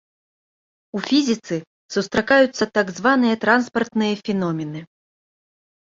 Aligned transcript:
У 0.99 1.01
фізіцы 1.09 1.55
сустракаюцца 1.95 2.63
так 2.79 2.87
званыя 2.97 3.35
транспартныя 3.45 4.13
феномены. 4.25 4.81